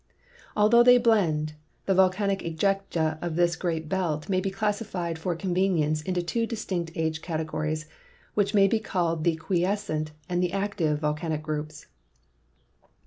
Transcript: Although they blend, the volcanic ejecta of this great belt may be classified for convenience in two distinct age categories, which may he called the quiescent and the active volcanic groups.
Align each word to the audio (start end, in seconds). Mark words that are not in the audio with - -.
Although 0.57 0.81
they 0.81 0.97
blend, 0.97 1.53
the 1.85 1.93
volcanic 1.93 2.39
ejecta 2.41 3.19
of 3.21 3.35
this 3.35 3.55
great 3.55 3.87
belt 3.87 4.29
may 4.29 4.41
be 4.41 4.49
classified 4.49 5.19
for 5.19 5.35
convenience 5.35 6.01
in 6.01 6.15
two 6.15 6.47
distinct 6.47 6.91
age 6.95 7.21
categories, 7.21 7.85
which 8.33 8.55
may 8.55 8.67
he 8.67 8.79
called 8.79 9.23
the 9.23 9.35
quiescent 9.35 10.09
and 10.27 10.41
the 10.41 10.53
active 10.53 10.97
volcanic 11.01 11.43
groups. 11.43 11.85